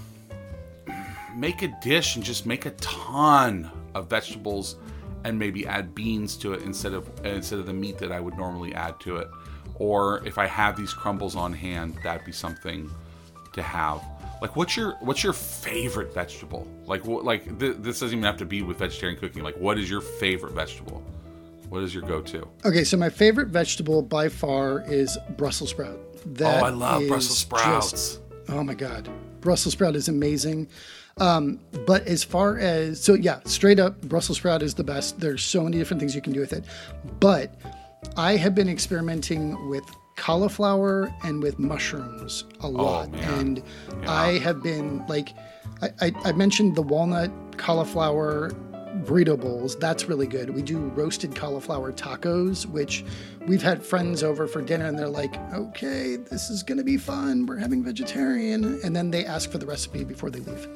[1.36, 4.76] make a dish and just make a ton of vegetables
[5.24, 8.36] and maybe add beans to it instead of instead of the meat that I would
[8.36, 9.28] normally add to it.
[9.76, 12.90] Or if I have these crumbles on hand, that'd be something
[13.54, 14.02] to have.
[14.40, 16.68] Like, what's your what's your favorite vegetable?
[16.86, 19.42] Like, what like th- this doesn't even have to be with vegetarian cooking.
[19.42, 21.02] Like, what is your favorite vegetable?
[21.70, 22.46] What is your go-to?
[22.64, 25.98] Okay, so my favorite vegetable by far is Brussels sprout.
[26.34, 27.90] That oh, I love Brussels sprouts.
[27.90, 29.08] Just, oh my god,
[29.40, 30.68] Brussels sprout is amazing.
[31.18, 35.20] Um, but as far as so yeah, straight up Brussels sprout is the best.
[35.20, 36.64] There's so many different things you can do with it.
[37.20, 37.54] But
[38.16, 39.84] I have been experimenting with
[40.16, 43.08] cauliflower and with mushrooms a lot.
[43.12, 43.58] Oh, and
[44.02, 44.10] yeah.
[44.10, 45.28] I have been like
[45.82, 48.52] I, I, I mentioned the walnut cauliflower
[49.02, 49.76] burrito bowls.
[49.76, 50.50] That's really good.
[50.50, 53.04] We do roasted cauliflower tacos, which
[53.46, 56.96] we've had friends over for dinner and they're like, okay, this is going to be
[56.96, 57.46] fun.
[57.46, 58.80] We're having vegetarian.
[58.84, 60.68] And then they ask for the recipe before they leave.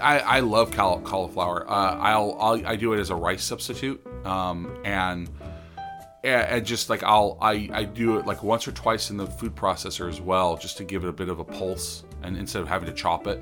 [0.00, 1.68] I, I love cauliflower.
[1.70, 4.04] Uh, I'll, I'll, I do it as a rice substitute.
[4.24, 5.28] Um, and,
[6.24, 9.54] and just like I'll, I, I do it like once or twice in the food
[9.54, 12.68] processor as well, just to give it a bit of a pulse and instead of
[12.68, 13.40] having to chop it.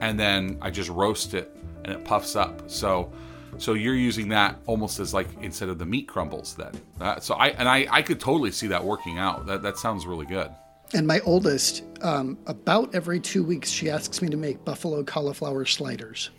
[0.00, 1.54] And then I just roast it
[1.84, 2.70] and it puffs up.
[2.70, 3.10] So,
[3.56, 6.72] so you're using that almost as like instead of the meat crumbles then.
[7.00, 9.46] Uh, so I and I I could totally see that working out.
[9.46, 10.50] That that sounds really good.
[10.94, 15.66] And my oldest, um, about every two weeks, she asks me to make buffalo cauliflower
[15.66, 16.30] sliders.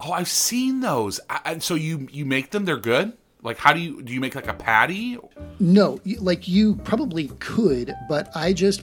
[0.00, 1.20] Oh, I've seen those.
[1.44, 2.64] And so you you make them?
[2.64, 3.14] They're good.
[3.42, 4.12] Like how do you do?
[4.12, 5.18] You make like a patty?
[5.60, 8.82] No, like you probably could, but I just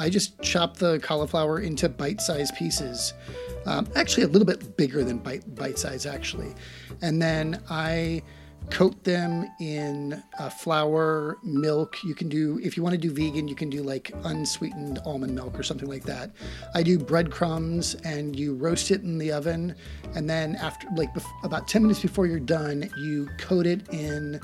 [0.00, 3.12] I just chop the cauliflower into bite-sized pieces
[3.66, 6.54] um, actually a little bit bigger than bite, bite size actually.
[7.02, 8.22] And then I
[8.70, 12.02] coat them in uh, flour, milk.
[12.04, 15.34] You can do, if you want to do vegan, you can do like unsweetened almond
[15.34, 16.30] milk or something like that.
[16.74, 19.74] I do breadcrumbs and you roast it in the oven.
[20.14, 24.40] And then after, like bef- about 10 minutes before you're done, you coat it in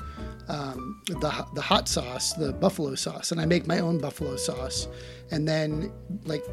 [0.47, 3.31] um, the, the hot sauce, the buffalo sauce.
[3.31, 4.87] And I make my own buffalo sauce.
[5.31, 5.91] And then,
[6.25, 6.43] like,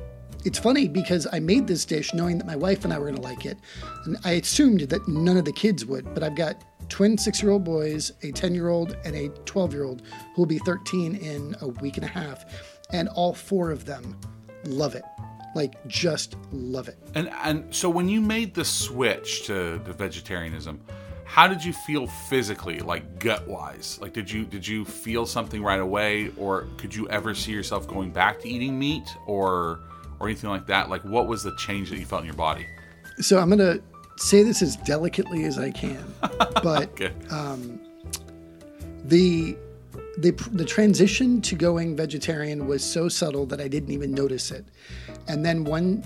[0.44, 3.16] it's funny because I made this dish knowing that my wife and I were going
[3.16, 3.58] to like it.
[4.04, 7.50] And I assumed that none of the kids would, but I've got twin six year
[7.50, 10.02] old boys, a 10 year old, and a 12 year old
[10.34, 12.44] who will be 13 in a week and a half.
[12.92, 14.18] And all four of them
[14.64, 15.04] love it.
[15.54, 16.98] Like, just love it.
[17.14, 20.80] And, and so when you made the switch to, the vegetarianism,
[21.24, 25.62] how did you feel physically like gut wise like did you did you feel something
[25.62, 29.80] right away or could you ever see yourself going back to eating meat or
[30.20, 30.90] or anything like that?
[30.90, 32.66] Like, what was the change that you felt in your body?
[33.20, 33.82] So I'm going to
[34.16, 36.04] say this as delicately as I can,
[36.62, 37.12] but okay.
[37.30, 37.80] um,
[39.04, 39.56] the
[40.18, 44.64] the the transition to going vegetarian was so subtle that I didn't even notice it.
[45.26, 46.04] And then one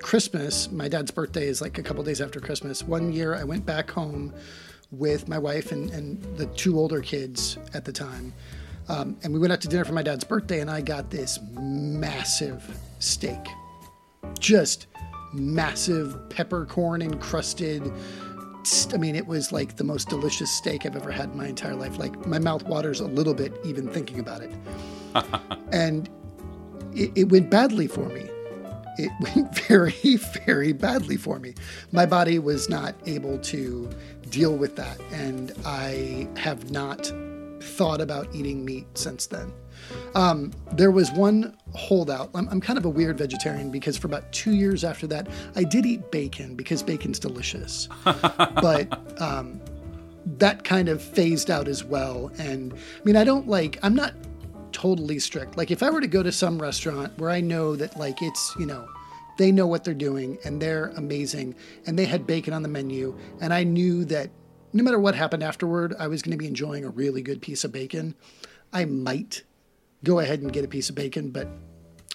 [0.00, 2.82] Christmas, my dad's birthday is like a couple days after Christmas.
[2.82, 4.32] One year, I went back home
[4.90, 8.32] with my wife and, and the two older kids at the time.
[8.88, 11.38] Um, and we went out to dinner for my dad's birthday, and I got this
[11.52, 13.40] massive steak.
[14.38, 14.86] Just
[15.32, 17.92] massive peppercorn encrusted.
[18.92, 21.74] I mean, it was like the most delicious steak I've ever had in my entire
[21.74, 21.98] life.
[21.98, 24.52] Like, my mouth waters a little bit even thinking about it.
[25.72, 26.08] and
[26.94, 28.28] it, it went badly for me.
[28.98, 31.54] It went very, very badly for me.
[31.92, 33.88] My body was not able to
[34.28, 35.00] deal with that.
[35.12, 37.12] And I have not
[37.60, 39.52] thought about eating meat since then.
[40.14, 42.30] Um, there was one holdout.
[42.34, 45.64] I'm, I'm, kind of a weird vegetarian because for about two years after that, I
[45.64, 47.88] did eat bacon because bacon's delicious.
[48.04, 49.60] but um,
[50.38, 52.30] that kind of phased out as well.
[52.38, 54.14] And I mean, I don't like, I'm not
[54.72, 55.56] totally strict.
[55.56, 58.54] Like, if I were to go to some restaurant where I know that, like, it's,
[58.58, 58.88] you know,
[59.38, 61.54] they know what they're doing and they're amazing
[61.86, 64.30] and they had bacon on the menu and I knew that
[64.72, 67.64] no matter what happened afterward, I was going to be enjoying a really good piece
[67.64, 68.14] of bacon.
[68.72, 69.44] I might
[70.04, 71.48] go ahead and get a piece of bacon, but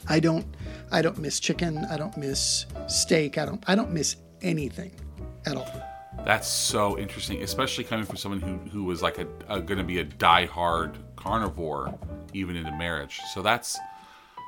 [0.07, 0.45] I don't
[0.91, 4.91] I don't miss chicken, I don't miss steak, I don't I don't miss anything
[5.45, 5.69] at all.
[6.25, 9.83] That's so interesting, especially coming from someone who, who was like a, a going to
[9.83, 11.97] be a die-hard carnivore
[12.33, 13.19] even in into marriage.
[13.33, 13.77] So that's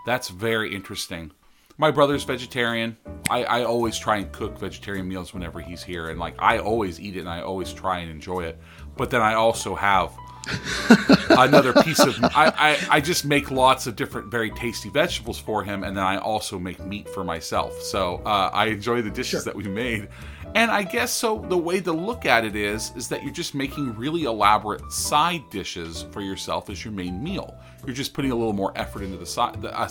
[0.05, 1.31] that's very interesting.
[1.77, 2.97] My brother's vegetarian.
[3.29, 6.99] I, I always try and cook vegetarian meals whenever he's here, and like I always
[6.99, 8.59] eat it and I always try and enjoy it.
[8.95, 10.11] But then I also have
[11.29, 15.63] another piece of I, I, I just make lots of different very tasty vegetables for
[15.63, 19.41] him and then i also make meat for myself so uh, i enjoy the dishes
[19.43, 19.51] Sure.
[19.51, 20.07] that we made
[20.53, 23.55] and i guess so the way to look at it is is that you're just
[23.55, 28.35] making really elaborate side dishes for yourself as your main meal you're just putting a
[28.35, 29.89] little more effort into the side the, a,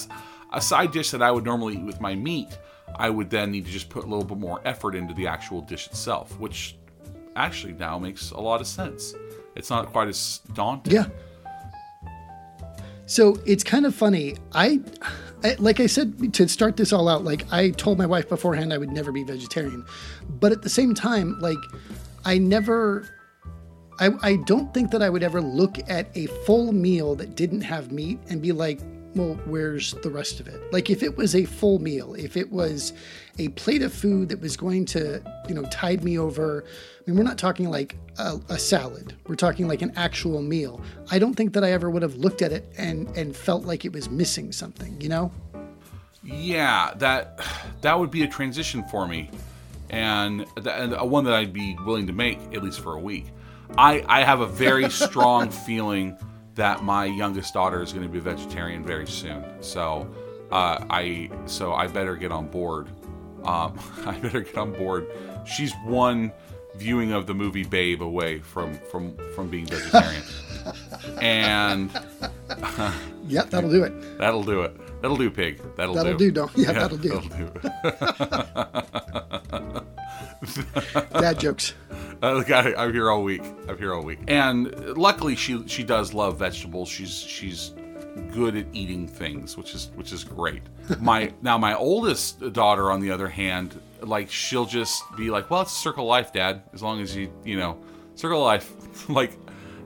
[0.56, 2.58] a side dish that i would normally eat with my meat
[2.96, 5.60] i would then need to just put a little bit more effort into the actual
[5.60, 6.76] dish itself which
[7.36, 9.14] actually now makes a lot of sense
[9.56, 11.06] it's not quite as daunting Yeah.
[13.06, 14.36] So it's kind of funny.
[14.52, 14.80] I,
[15.42, 18.72] I, like I said to start this all out, like I told my wife beforehand
[18.72, 19.84] I would never be vegetarian,
[20.28, 21.58] but at the same time, like
[22.24, 23.08] I never.
[24.00, 27.60] I, I don't think that I would ever look at a full meal that didn't
[27.60, 28.80] have meat and be like,
[29.14, 30.72] well, where's the rest of it?
[30.72, 32.92] Like if it was a full meal, if it was
[33.38, 36.64] a plate of food that was going to, you know, tide me over.
[36.66, 39.14] I mean, we're not talking like a, a salad.
[39.26, 40.80] We're talking like an actual meal.
[41.10, 43.84] I don't think that I ever would have looked at it and and felt like
[43.84, 45.00] it was missing something.
[45.00, 45.32] You know?
[46.22, 47.44] Yeah, that
[47.82, 49.30] that would be a transition for me,
[49.90, 53.00] and, th- and a one that I'd be willing to make at least for a
[53.00, 53.26] week.
[53.76, 56.16] I I have a very strong feeling
[56.54, 59.44] that my youngest daughter is going to be a vegetarian very soon.
[59.60, 60.08] So
[60.52, 62.88] uh, I so I better get on board.
[63.44, 65.06] Um, I better get on board.
[65.44, 66.32] She's one
[66.76, 70.22] viewing of the movie Babe away from from from being vegetarian,
[71.20, 71.90] and
[73.26, 74.18] Yep, that'll do it.
[74.18, 74.76] that'll do it.
[75.04, 75.60] That'll do, pig.
[75.76, 76.30] That'll, That'll do.
[76.30, 77.10] do, don't- yeah, that'll do.
[81.20, 81.74] Dad jokes.
[82.22, 83.42] Uh, I, I'm here all week.
[83.68, 86.88] I'm here all week, and luckily she she does love vegetables.
[86.88, 87.74] She's she's
[88.32, 90.62] good at eating things, which is which is great.
[91.00, 95.60] My now my oldest daughter, on the other hand, like she'll just be like, "Well,
[95.60, 96.62] it's a circle of life, Dad.
[96.72, 97.76] As long as you you know,
[98.14, 98.72] circle of life."
[99.10, 99.36] like,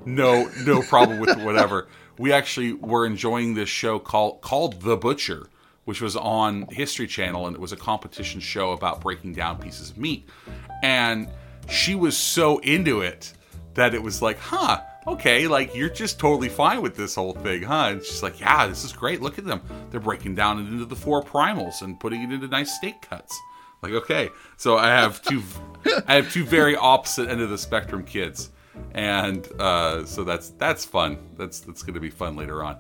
[0.05, 1.89] no no problem with whatever.
[2.19, 5.49] We actually were enjoying this show called called The Butcher,
[5.85, 9.91] which was on History Channel, and it was a competition show about breaking down pieces
[9.91, 10.29] of meat.
[10.83, 11.29] And
[11.69, 13.33] she was so into it
[13.75, 17.63] that it was like, huh, okay, like you're just totally fine with this whole thing,
[17.63, 17.89] huh?
[17.93, 19.23] And she's like, yeah, this is great.
[19.23, 19.63] Look at them.
[19.91, 23.39] They're breaking down into the four primals and putting it into nice steak cuts.
[23.81, 25.43] Like, okay, so I have two,
[26.07, 28.51] I have two very opposite end of the spectrum kids,
[28.93, 31.19] and uh, so that's that's fun.
[31.37, 32.79] That's that's going to be fun later on.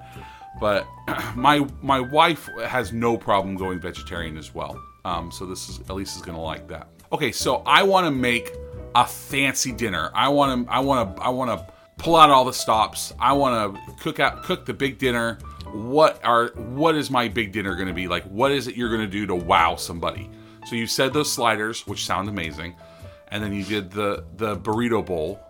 [0.61, 0.87] But
[1.37, 4.81] my my wife has no problem going vegetarian as well.
[5.05, 6.89] Um, so this is Elise is going to like that.
[7.13, 8.53] Okay, so I want to make
[8.95, 10.11] a fancy dinner.
[10.15, 13.13] I want to I want to I want to pull out all the stops.
[13.19, 15.39] I want to cook out cook the big dinner.
[15.73, 18.25] What are what is my big dinner going to be like?
[18.25, 20.31] What is it you're going to do to wow somebody?
[20.67, 22.75] So you said those sliders, which sound amazing,
[23.29, 25.41] and then you did the the burrito bowl.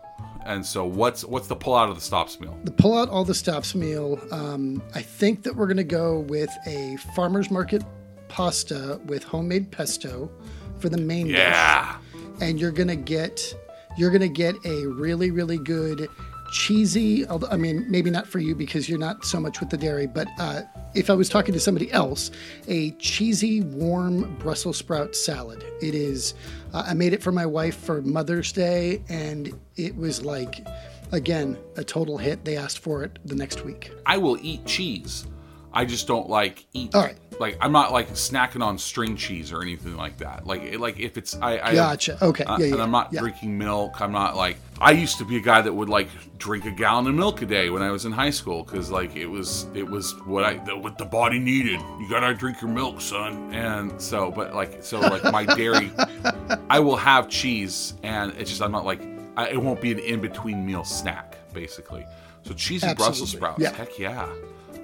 [0.49, 2.59] And so what's what's the pull out of the stops meal?
[2.65, 4.19] The pull out all the stops meal.
[4.33, 7.85] Um, I think that we're gonna go with a farmer's market
[8.29, 10.31] pasta with homemade pesto
[10.79, 11.37] for the main dish.
[11.37, 11.99] Yeah.
[12.41, 13.55] and you're gonna get
[13.99, 16.09] you're gonna get a really really good
[16.51, 19.77] cheesy although i mean maybe not for you because you're not so much with the
[19.77, 20.63] dairy but uh,
[20.95, 22.31] if i was talking to somebody else
[22.69, 26.35] a cheesy warm brussels sprout salad it is
[26.73, 30.67] uh, i made it for my wife for mother's day and it was like
[31.13, 35.27] again a total hit they asked for it the next week I will eat cheese.
[35.71, 36.95] I just don't like eat.
[36.95, 37.17] All right.
[37.39, 40.47] Like I'm not like snacking on string cheese or anything like that.
[40.47, 42.25] Like like if it's I, I Gotcha.
[42.25, 42.45] Okay.
[42.45, 43.21] uh, Yeah, yeah, and I'm not yeah.
[43.21, 44.01] drinking milk.
[44.01, 47.07] I'm not like I used to be a guy that would like drink a gallon
[47.09, 49.88] of milk a day when I was in high school because like it was it
[49.88, 51.81] was what I the, what the body needed.
[51.99, 53.53] You gotta drink your milk, son.
[53.53, 55.91] And so, but like so like my dairy,
[56.71, 59.03] I will have cheese, and it's just I'm not like
[59.37, 62.07] I, it won't be an in between meal snack basically.
[62.45, 63.37] So cheesy Brussels Absolutely.
[63.37, 63.73] sprouts, Yeah.
[63.73, 64.29] heck yeah.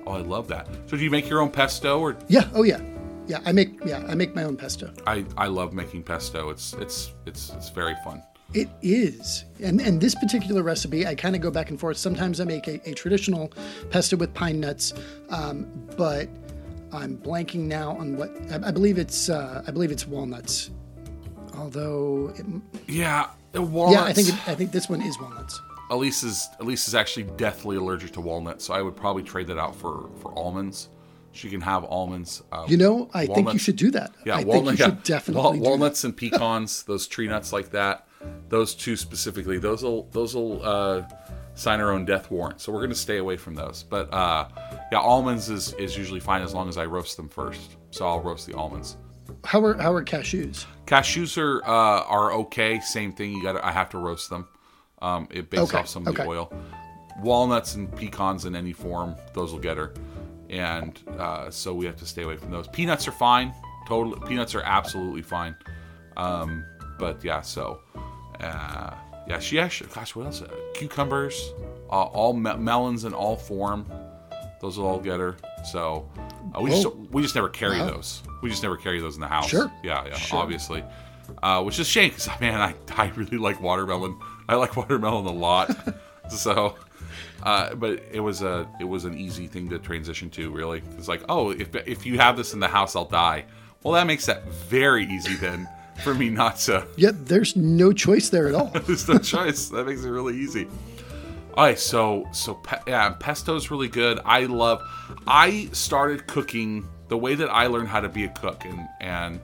[0.07, 0.67] Oh, I love that.
[0.87, 2.81] So do you make your own pesto or yeah oh yeah
[3.27, 6.51] yeah i make yeah i make my own pesto I, I love making pesto.
[6.51, 8.23] It's it's it's it's very fun.
[8.55, 9.45] It is.
[9.63, 11.97] And and this particular recipe, I kind of go back and forth.
[11.97, 13.53] Sometimes I make a, a traditional
[13.91, 14.95] pesto with pine nuts,
[15.31, 16.29] um, but
[16.93, 19.29] I'm blanking now on what I, I believe it's.
[19.29, 20.71] Uh, I believe it's walnuts.
[21.57, 22.45] Although, it,
[22.89, 23.95] Yeah, walnuts.
[23.95, 25.61] yeah, I think it, I think this one is walnuts.
[25.91, 29.59] Elise is Elise is actually deathly allergic to walnuts, so I would probably trade that
[29.59, 30.89] out for for almonds.
[31.33, 32.43] She can have almonds.
[32.53, 34.13] Uh, You know, I think you should do that.
[34.25, 34.91] Yeah, I walnut, think you yeah.
[34.91, 35.69] should definitely Wal- do that.
[35.69, 38.07] walnuts and pecans, those tree nuts like that.
[38.49, 41.03] Those two specifically, those will those will uh,
[41.55, 42.61] sign our own death warrant.
[42.61, 43.83] So we're gonna stay away from those.
[43.83, 44.49] But uh,
[44.93, 47.77] Yeah, almonds is, is usually fine as long as I roast them first.
[47.91, 48.97] So I'll roast the almonds.
[49.45, 50.67] How are how are cashews?
[50.87, 52.81] Cashews are uh, are okay.
[52.81, 53.33] Same thing.
[53.33, 54.47] You got I have to roast them.
[55.01, 56.53] Um, it bakes Okay, off some of the oil.
[57.21, 59.95] Walnuts and pecans in any form, those will get her.
[60.51, 62.69] And uh, so we have to stay away from those.
[62.69, 63.55] Peanuts are fine.
[63.87, 65.55] Totally, peanuts are absolutely fine.
[66.17, 66.65] Um,
[66.99, 67.81] but yeah, so
[68.41, 68.95] uh,
[69.29, 69.91] yeah, she actually.
[69.95, 70.43] Gosh, what else?
[70.43, 71.53] Uh, cucumbers,
[71.91, 73.91] uh, all me- melons in all form.
[74.61, 75.37] Those will all get her.
[75.65, 76.09] So
[76.57, 77.91] uh, we just we just never carry Wow.
[77.91, 78.23] those.
[78.43, 79.49] We just never carry those in the house.
[79.49, 79.71] Sure.
[79.83, 80.15] Yeah, yeah.
[80.17, 80.39] Sure.
[80.39, 80.85] Obviously,
[81.43, 84.19] uh, which is a shame because man, I I really like watermelon.
[84.49, 85.71] I like watermelon a lot.
[86.29, 86.77] so,
[87.43, 90.51] uh, but it was a it was an easy thing to transition to.
[90.51, 93.47] Really, it's like oh, if if you have this in the house, I'll die.
[93.83, 95.69] Well, that makes that very easy then
[96.03, 96.87] for me not to.
[96.97, 98.67] Yeah, there's no choice there at all.
[98.87, 99.69] There's no choice.
[99.69, 100.67] That makes it really easy.
[101.55, 104.19] All right, so so pe- yeah, pesto's really good.
[104.25, 104.83] I love.
[105.27, 109.41] I started cooking the way that I learned how to be a cook, and and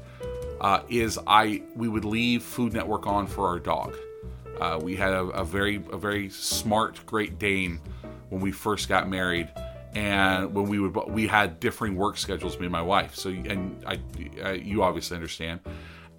[0.60, 3.96] uh, is I we would leave Food Network on for our dog.
[4.60, 7.80] Uh, we had a, a very a very smart Great Dane
[8.28, 9.48] when we first got married,
[9.94, 13.14] and when we would we had differing work schedules, me and my wife.
[13.14, 14.00] So and I,
[14.42, 15.60] I you obviously understand.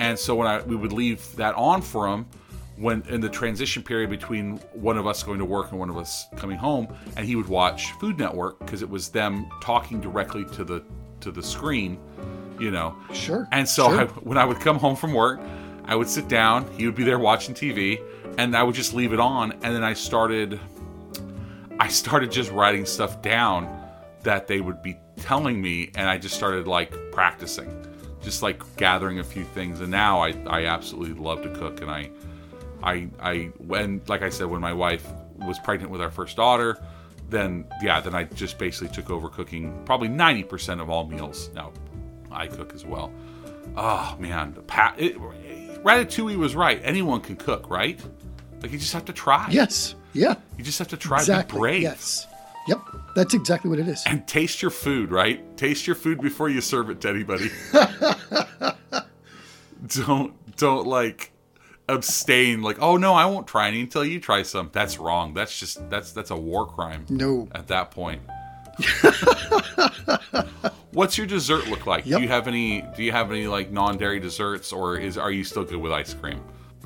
[0.02, 2.26] And so when I we would leave that on for him,
[2.76, 5.98] when in the transition period between one of us going to work and one of
[5.98, 10.44] us coming home, and he would watch Food Network because it was them talking directly
[10.56, 10.84] to the
[11.20, 12.00] to the screen,
[12.60, 12.96] you know.
[13.14, 13.48] Sure.
[13.52, 14.02] And so sure.
[14.02, 15.40] I, when I would come home from work,
[15.86, 16.68] I would sit down.
[16.76, 18.02] He would be there watching TV,
[18.40, 19.52] and I would just leave it on.
[19.52, 20.60] And then I started,
[21.80, 23.70] I started just writing stuff down
[24.24, 27.70] that they would be telling me, and I just started like practicing,
[28.22, 29.82] just like gathering a few things.
[29.82, 32.10] And now I, I absolutely love to cook, and I,
[32.84, 35.08] I, I when like I said, when my wife
[35.38, 36.82] was pregnant with our first daughter.
[37.30, 41.50] Then yeah, then I just basically took over cooking probably ninety percent of all meals.
[41.56, 41.72] Now
[42.30, 43.12] I cook as well.
[43.78, 45.18] Oh man, the pa- it,
[45.84, 46.82] Ratatouille was right.
[46.84, 48.00] Anyone can cook, right?
[48.62, 49.48] Like you just have to try.
[49.50, 49.96] yes.
[50.14, 50.36] Yeah.
[50.58, 51.20] You just have to try.
[51.20, 51.56] Exactly.
[51.56, 51.82] Be brave.
[51.84, 52.28] Yes.
[53.16, 54.04] That's exactly what it is.
[54.06, 55.58] And taste your food, right?
[55.58, 57.50] Taste your food before you serve it to anybody.
[59.88, 61.32] don't don't like
[61.90, 62.62] abstain.
[62.62, 64.70] Like, oh no, I won't try any until you try some.
[64.72, 65.34] That's wrong.
[65.34, 67.06] That's just that's that's a war crime.
[67.10, 67.48] No.
[67.54, 68.22] At that point.
[70.92, 72.06] What's your dessert look like?
[72.06, 72.18] Yep.
[72.18, 72.82] Do you have any?
[72.96, 76.14] Do you have any like non-dairy desserts, or is are you still good with ice
[76.14, 76.42] cream?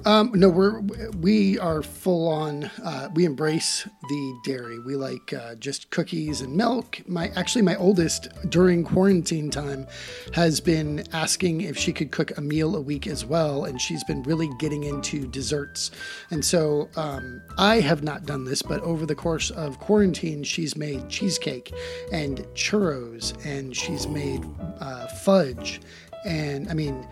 [0.05, 0.81] Um, no, we're
[1.19, 2.65] we are full on.
[2.83, 4.77] Uh, we embrace the dairy.
[4.77, 7.01] We like uh, just cookies and milk.
[7.07, 9.87] My actually, my oldest during quarantine time
[10.35, 14.03] has been asking if she could cook a meal a week as well, and she's
[14.03, 15.89] been really getting into desserts.
[16.29, 20.75] And so um, I have not done this, but over the course of quarantine, she's
[20.75, 21.73] made cheesecake
[22.11, 24.45] and churros, and she's made
[24.79, 25.81] uh, fudge,
[26.27, 27.07] and I mean,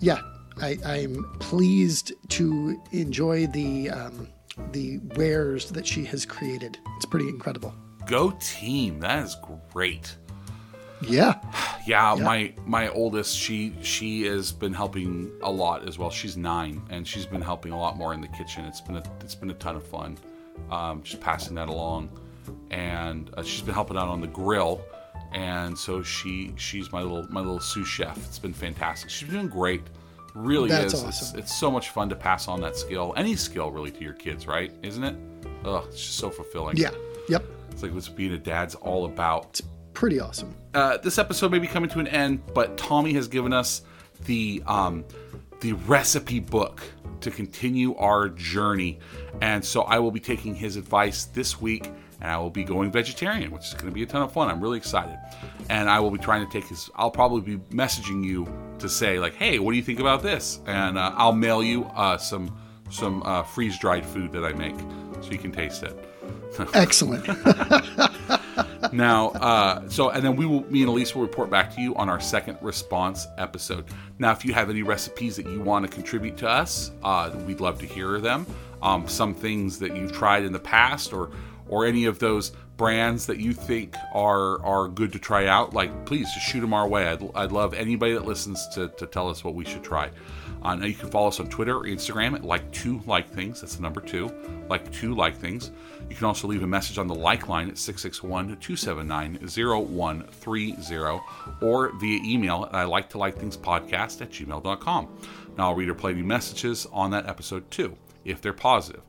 [0.00, 0.20] yeah,
[0.60, 4.28] I, I'm pleased to enjoy the um,
[4.72, 6.78] the wares that she has created.
[6.96, 7.74] It's pretty incredible.
[8.06, 9.00] Go team!
[9.00, 9.36] That is
[9.72, 10.16] great.
[11.02, 11.34] Yeah,
[11.86, 16.08] Yeah, my my oldest, she she has been helping a lot as well.
[16.08, 18.64] She's nine, and she's been helping a lot more in the kitchen.
[18.64, 20.16] It's been a it's been a ton of fun.
[20.70, 22.08] Um, just passing that along,
[22.70, 24.80] and uh, she's been helping out on the grill,
[25.34, 28.16] and so she she's my little my little sous chef.
[28.16, 29.10] It's been fantastic.
[29.10, 29.82] She's doing great.
[30.36, 31.02] Really That's is.
[31.02, 31.38] awesome.
[31.38, 34.12] It's, it's so much fun to pass on that skill, any skill really, to your
[34.12, 34.70] kids, right?
[34.82, 35.16] Isn't it?
[35.64, 36.76] Ugh, it's just so fulfilling.
[36.76, 36.90] yeah,
[37.28, 37.42] yep.
[37.70, 39.62] it's like what being a dad's all about It's
[39.94, 40.54] Pretty awesome.
[40.74, 43.80] uh, this episode may be coming to an end, but Tommy has given us
[44.26, 45.04] the um,
[45.60, 46.82] the recipe book
[47.22, 48.98] to continue our journey,
[49.40, 51.90] and so I will be taking his advice this week,
[52.20, 54.48] and I will be going vegetarian, which is going to be a ton of fun.
[54.48, 55.18] I'm really excited,
[55.68, 56.90] and I will be trying to take his.
[56.96, 58.46] I'll probably be messaging you
[58.78, 60.60] to say like, hey, what do you think about this?
[60.66, 62.56] And uh, I'll mail you uh, some
[62.90, 64.78] some uh, freeze dried food that I make,
[65.20, 65.96] so you can taste it.
[66.74, 67.26] Excellent.
[68.92, 71.94] Now, uh, so and then we will, me and Elise will report back to you
[71.96, 73.86] on our second response episode.
[74.18, 77.60] Now, if you have any recipes that you want to contribute to us, uh, we'd
[77.60, 78.46] love to hear them.
[78.82, 81.30] Um, some things that you've tried in the past, or
[81.68, 86.06] or any of those brands that you think are are good to try out, like
[86.06, 87.06] please just shoot them our way.
[87.06, 90.10] I'd, I'd love anybody that listens to, to tell us what we should try.
[90.62, 93.60] Uh, now you can follow us on Twitter or Instagram at like two like things.
[93.60, 94.30] That's the number two,
[94.68, 95.70] like two like things.
[96.08, 101.20] You can also leave a message on the like line at 661 279 0130
[101.60, 105.08] or via email at I like to like things podcast at gmail.com.
[105.56, 109.02] Now I'll read or play any messages on that episode too, if they're positive.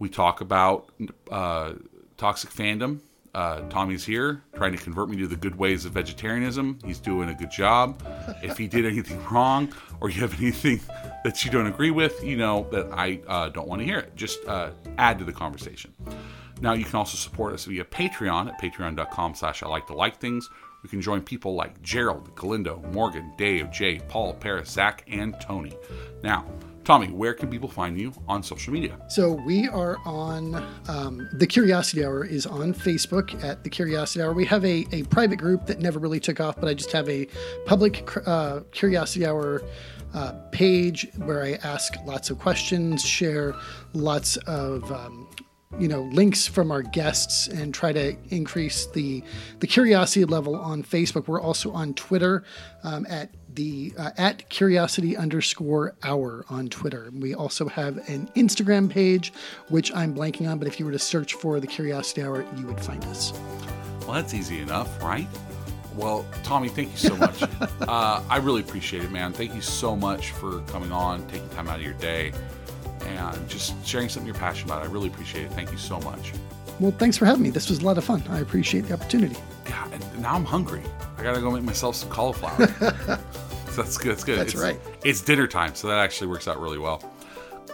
[0.00, 0.88] We talk about
[1.30, 1.74] uh,
[2.16, 3.00] toxic fandom
[3.32, 6.78] Uh, Tommy's here trying to convert me to the good ways of vegetarianism.
[6.84, 8.02] He's doing a good job.
[8.42, 10.80] If he did anything wrong or you have anything
[11.24, 14.16] that you don't agree with, you know that I uh, don't want to hear it.
[14.16, 15.92] Just uh, add to the conversation.
[16.60, 20.18] Now you can also support us via Patreon at patreon.com slash I like to like
[20.18, 20.48] things.
[20.82, 25.74] We can join people like Gerald, Galindo, Morgan, Dave, Jay, Paul, Paris, Zach, and Tony.
[26.22, 26.46] Now,
[26.90, 28.98] Tommy, where can people find you on social media?
[29.08, 30.56] So we are on
[30.88, 34.32] um, the Curiosity Hour is on Facebook at the Curiosity Hour.
[34.32, 37.08] We have a, a private group that never really took off, but I just have
[37.08, 37.28] a
[37.64, 39.62] public uh, Curiosity Hour
[40.14, 43.54] uh, page where I ask lots of questions, share
[43.92, 45.28] lots of um,
[45.78, 49.22] you know links from our guests and try to increase the
[49.60, 52.42] the curiosity level on facebook we're also on twitter
[52.82, 58.90] um, at the uh, at curiosity underscore hour on twitter we also have an instagram
[58.90, 59.32] page
[59.68, 62.66] which i'm blanking on but if you were to search for the curiosity hour you
[62.66, 63.32] would find us
[64.02, 65.26] well that's easy enough right
[65.96, 67.42] well tommy thank you so much
[67.82, 71.68] uh, i really appreciate it man thank you so much for coming on taking time
[71.68, 72.32] out of your day
[73.06, 74.82] and just sharing something you're passionate about.
[74.82, 75.52] I really appreciate it.
[75.52, 76.32] Thank you so much.
[76.78, 77.50] Well, thanks for having me.
[77.50, 78.22] This was a lot of fun.
[78.28, 79.36] I appreciate the opportunity.
[79.66, 80.82] Yeah, and now I'm hungry.
[81.20, 82.66] I gotta go make myself some cauliflower.
[83.70, 84.12] so that's good.
[84.12, 84.38] That's good.
[84.38, 84.80] That's it's, right.
[85.04, 87.04] It's dinner time, so that actually works out really well.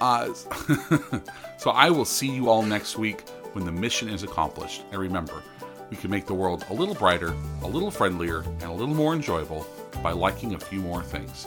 [0.01, 0.35] Uh,
[1.59, 3.21] so I will see you all next week
[3.53, 4.83] when the mission is accomplished.
[4.91, 5.45] And remember,
[5.91, 9.15] we can make the world a little brighter, a little friendlier, and a little more
[9.15, 9.65] enjoyable
[10.03, 11.47] by liking a few more things.